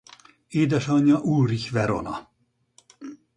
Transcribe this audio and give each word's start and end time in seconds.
Édesanyja 0.47 1.19
Ulrich 1.19 1.69
Verona. 1.71 2.29